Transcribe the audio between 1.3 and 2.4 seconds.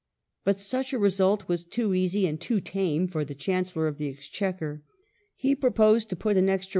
was too easy